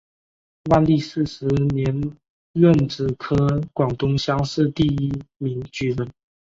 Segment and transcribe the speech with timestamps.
[0.71, 1.85] 万历四十年
[2.53, 3.35] 壬子科
[3.71, 6.09] 广东乡试第一名举人。